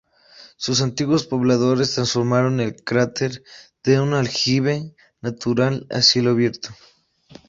Sus 0.57 0.81
antiguos 0.81 1.27
pobladores 1.27 1.93
transformaron 1.93 2.59
el 2.59 2.83
cráter 2.83 3.43
de 3.83 3.99
un 3.99 4.15
aljibe 4.15 4.95
natural 5.21 5.85
a 5.91 6.01
cielo 6.01 6.31
abierto. 6.31 6.69